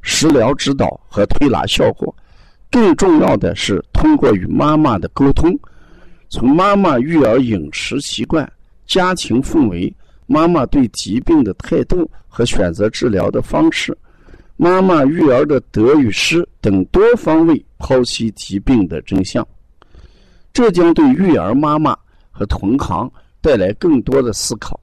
[0.00, 2.14] 食疗指导和推拿效果，
[2.70, 5.58] 更重要的是通过与妈妈的沟通，
[6.28, 8.50] 从妈妈育儿饮食习惯、
[8.86, 9.94] 家庭氛围、
[10.26, 13.96] 妈妈对疾病的态度和选择治疗的方式、
[14.56, 19.46] 妈妈育儿的得与失等多方位剖析疾病的真相。
[20.52, 21.96] 这将对育儿妈妈
[22.30, 23.10] 和同行
[23.40, 24.78] 带来更多的思考，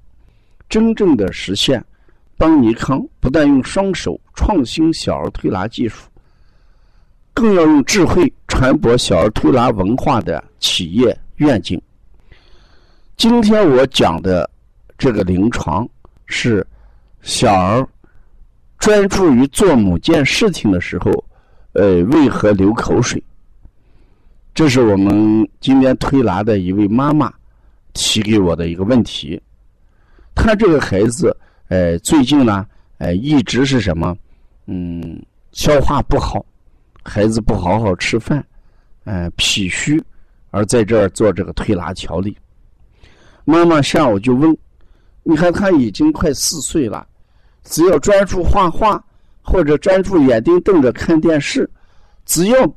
[0.69, 1.83] 真正的实现。
[2.37, 6.09] 邦尼康不但用双手创新小儿推拿技术，
[7.33, 11.81] 更要用智慧传播小儿推拿文化的企业愿景。
[13.15, 14.49] 今天我讲的
[14.97, 15.87] 这个临床
[16.25, 16.65] 是
[17.21, 17.87] 小儿
[18.79, 21.11] 专注于做某件事情的时候，
[21.71, 23.23] 呃，为何流口水？
[24.53, 27.33] 这是我们今天推拿的一位妈妈
[27.93, 29.41] 提给我的一个问题。
[30.35, 31.33] 她这个孩子。
[31.67, 32.65] 呃，最近呢，
[32.99, 34.15] 呃，一直是什么？
[34.67, 35.19] 嗯，
[35.51, 36.45] 消化不好，
[37.03, 38.45] 孩子不好好吃饭，
[39.03, 40.01] 呃，脾虚，
[40.51, 42.37] 而在这儿做这个推拿调理。
[43.45, 44.55] 妈妈下午就问
[45.23, 47.07] ：“你看他已经快四岁了，
[47.63, 49.03] 只要专注画画
[49.41, 51.69] 或者专注眼睛瞪着看电视，
[52.25, 52.75] 只要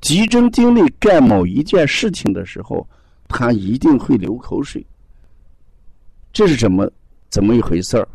[0.00, 2.86] 集中精力干某一件事情的时候，
[3.28, 4.84] 他一定会流口水。
[6.34, 6.90] 这是什么？”
[7.34, 8.08] 怎么一回事儿？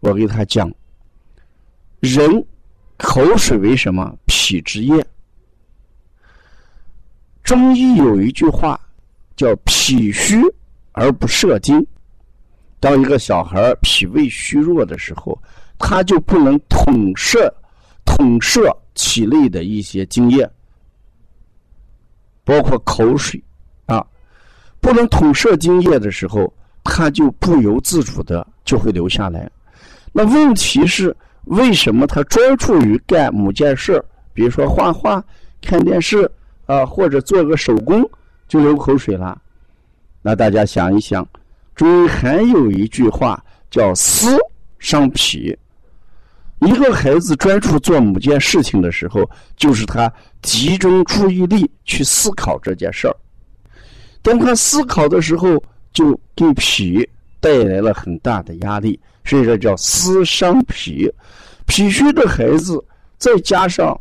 [0.00, 0.68] 我给他讲，
[2.00, 2.44] 人
[2.96, 5.06] 口水为什么脾之液？
[7.44, 8.80] 中医有一句话
[9.36, 10.42] 叫“脾虚
[10.90, 11.86] 而不摄精”。
[12.80, 15.40] 当一个小孩脾胃虚弱的时候，
[15.78, 17.48] 他就不能统摄
[18.04, 20.50] 统摄体内的一些精液，
[22.42, 23.40] 包括口水
[23.86, 24.04] 啊，
[24.80, 26.52] 不能统摄精液的时候。
[26.88, 29.48] 他就不由自主的就会留下来。
[30.12, 35.22] 那问题是，为什么他专注于干某件事比如说画画、
[35.60, 36.28] 看电视
[36.66, 38.08] 啊，或者做个手工
[38.48, 39.40] 就流口水了？
[40.22, 41.26] 那大家想一想，
[41.74, 44.36] 中医还有一句话叫“思
[44.78, 45.56] 伤脾”。
[46.60, 50.12] 一个孩子专注做某件事情的时候，就是他
[50.42, 53.16] 集中注意力去思考这件事儿。
[54.22, 55.62] 当他思考的时候，
[55.98, 57.08] 就给脾
[57.40, 61.12] 带来了很大的压力，所以说叫思伤脾。
[61.66, 62.80] 脾虚的孩子
[63.18, 64.00] 再加上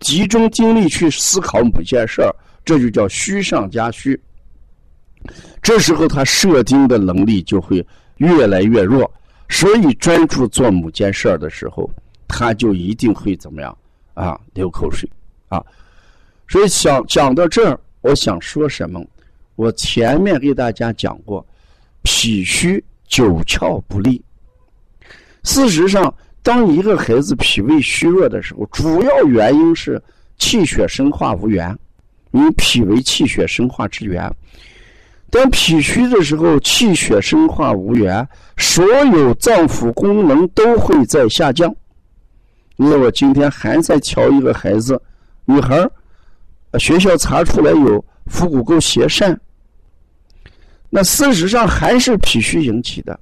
[0.00, 4.18] 集中精力去思考某件事儿，这就叫虚上加虚。
[5.60, 7.86] 这时候他射精的能力就会
[8.16, 9.10] 越来越弱，
[9.50, 11.90] 所以专注做某件事儿的时候，
[12.26, 13.76] 他就一定会怎么样
[14.14, 14.40] 啊？
[14.54, 15.06] 流口水
[15.48, 15.62] 啊！
[16.48, 19.04] 所以想讲到这儿，我想说什么？
[19.56, 21.46] 我前面给大家讲过，
[22.02, 24.22] 脾虚九窍不利。
[25.44, 30.02] 事实上，当一个孩子脾胃虚弱的时候，主要原因是
[30.38, 31.76] 气血生化无源，
[32.30, 34.30] 你脾为气血生化之源。
[35.30, 38.26] 当脾虚的时候，气血生化无源，
[38.56, 41.74] 所有脏腑功能都会在下降。
[42.76, 45.00] 那我今天还在瞧一个孩子，
[45.44, 45.88] 女孩
[46.78, 49.36] 学校查出来有腹股沟斜疝。
[50.90, 53.18] 那事实上还是脾虚引起的。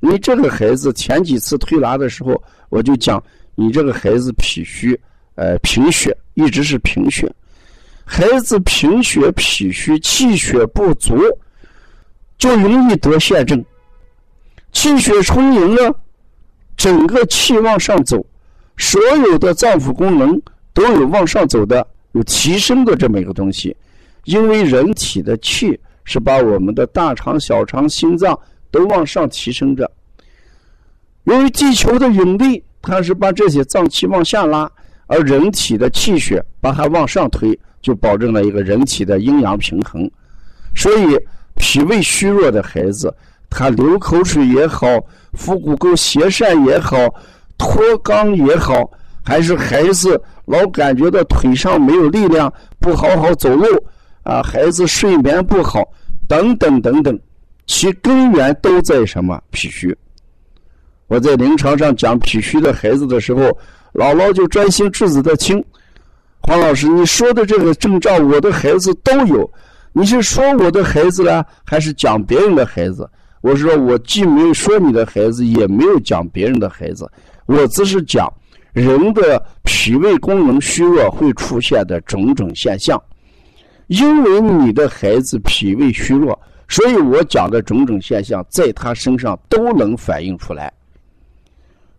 [0.00, 3.22] 你这个孩子前几次推拿的时候，我就讲
[3.54, 4.98] 你这个孩子脾虚，
[5.36, 7.32] 呃，贫血一直是贫血。
[8.04, 11.16] 孩子贫血、脾虚、气血不足，
[12.36, 13.64] 就容易得疝症。
[14.72, 15.94] 气血充盈了，
[16.76, 18.26] 整个气往上走，
[18.76, 23.76] 所有的脏腑功能都有往上走的、有提升的这么一个东西。
[24.24, 25.78] 因为人体的气。
[26.04, 28.36] 是把我们的大肠、小肠、心脏
[28.72, 29.88] 都往上提升着。
[31.22, 34.68] 由于地球的引力，它是把这些脏器往下拉，
[35.06, 40.10] 而人体的气血把它往上推，就保证了一个人体的阴阳平衡。
[40.74, 41.16] 所以，
[41.54, 43.14] 脾胃虚弱的孩子，
[43.48, 44.88] 他流口水也好，
[45.34, 46.96] 腹股沟斜疝也好，
[47.56, 48.90] 脱肛也好，
[49.22, 53.64] 还是孩子老感觉到腿上没有力量，不好好走路。
[54.22, 55.82] 啊，孩子睡眠不好，
[56.28, 57.18] 等等等等，
[57.66, 59.40] 其根源都在什么？
[59.50, 59.96] 脾虚。
[61.08, 63.42] 我在临床上讲脾虚的孩子的时候，
[63.92, 65.62] 姥姥就专心致志的听。
[66.40, 69.50] 黄老师，你说的这个症状，我的孩子都有。
[69.92, 73.08] 你是说我的孩子呢，还是讲别人的孩子？
[73.42, 77.10] 我说我既没有说你的孩子，也没有讲别人的孩子，
[77.46, 78.32] 我只是讲
[78.72, 83.00] 人的脾胃功能虚弱会出现的种种现象。
[83.92, 90.72] 因为你的孩子脾胃虚弱，所以我讲的种种现象在他身上都能反映出来。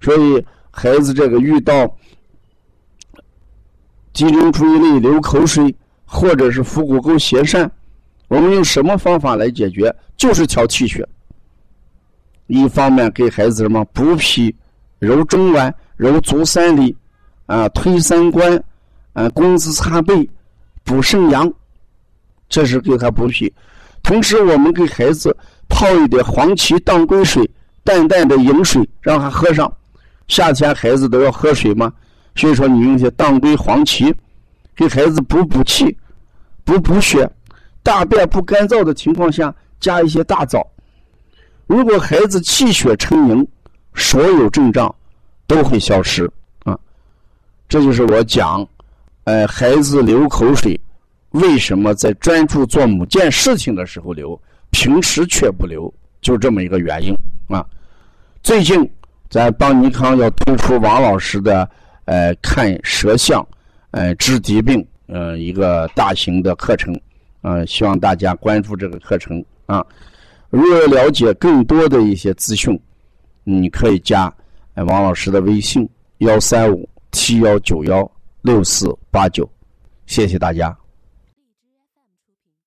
[0.01, 1.95] 所以孩子这个遇到。
[4.13, 5.75] 集中注意力、流口水，
[6.05, 7.67] 或者是腹股沟斜疝，
[8.27, 9.91] 我们用什么方法来解决？
[10.15, 11.03] 就是调气血。
[12.45, 14.55] 一方面给孩子什么补脾、
[14.99, 16.95] 揉中脘、揉足三里，
[17.47, 18.63] 啊，推三关，
[19.13, 20.29] 啊，工资擦背、
[20.83, 21.51] 补肾阳，
[22.53, 23.51] 这是给他补脾。
[24.03, 25.35] 同时，我们给孩子
[25.67, 27.49] 泡一点黄芪当归水，
[27.83, 29.71] 淡淡的饮水，让他喝上。
[30.27, 31.91] 夏天孩子都要喝水嘛？
[32.35, 34.13] 所以说，你用些当归、黄芪，
[34.75, 35.97] 给孩子补补气、
[36.63, 37.27] 补补血。
[37.81, 40.63] 大便不干燥的情况下，加一些大枣。
[41.65, 43.47] 如果孩子气血充盈，
[43.95, 44.93] 所有症状
[45.47, 46.29] 都会消失
[46.65, 46.77] 啊。
[47.67, 48.63] 这就是我讲，
[49.23, 50.79] 呃，孩子流口水，
[51.33, 54.41] 为什么在专注做某件事情的时候流，
[54.71, 57.13] 平时却不流，就这么一个原因
[57.47, 57.63] 啊。
[58.41, 58.89] 最近，
[59.29, 61.69] 咱邦尼康要推出王老师的。
[62.05, 63.47] 呃，看舌象，
[63.91, 66.93] 呃，治疾病，呃，一个大型的课程，
[67.43, 69.81] 呃，希望大家关注这个课程啊。
[70.49, 72.77] 如果了解更多的一些资讯，
[73.45, 74.29] 你可以加
[74.75, 75.87] 王老师的微信：
[76.17, 79.49] 幺三五七幺九幺六四八九。
[80.05, 80.82] 谢谢大家。